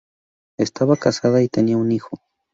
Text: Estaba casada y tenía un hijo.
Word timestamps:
Estaba 0.57 0.95
casada 0.97 1.43
y 1.43 1.47
tenía 1.47 1.77
un 1.77 1.91
hijo. 1.91 2.19